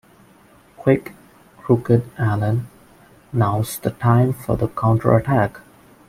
[0.77, 1.11] "Quick,"
[1.59, 2.65] croaked Alan,
[3.31, 5.59] "now's the time for the counter-attack."